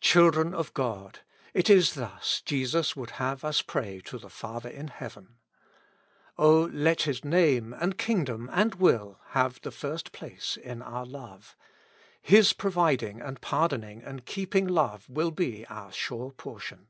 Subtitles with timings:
[0.00, 1.18] Children of God!
[1.52, 5.34] it is thus Jesus would have us to pray to the Father in heaven.
[6.38, 11.56] O let His Name, and Kingdom, and Will, have the first place in our love;
[12.22, 16.86] His providing, and pardoning, and keeping love will be our sure portion.